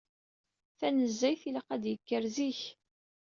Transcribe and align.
Tanezzayt 0.79 1.41
ilaq 1.49 1.67
ad 1.75 1.79
d-yekker 1.83 2.23
zik. 2.35 2.61